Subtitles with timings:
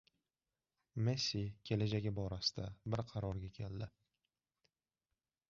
[1.09, 1.41] Messi
[1.71, 3.91] kelajagi borasida bir qarorga keldi